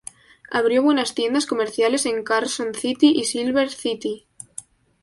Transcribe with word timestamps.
Abrió 0.49 0.81
buenas 0.81 1.13
tiendas 1.13 1.45
comerciales 1.45 2.07
en 2.07 2.23
Carson 2.23 2.73
City 2.73 3.13
y 3.15 3.25
Silver 3.25 3.69
City. 3.69 4.25